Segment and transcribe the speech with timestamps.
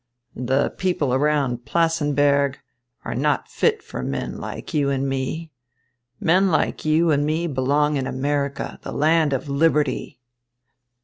[0.35, 2.57] "The people around Plassenberg
[3.05, 5.51] are not fit for men like you and me.
[6.19, 10.19] Men like you and me belong in America, the land of liberty."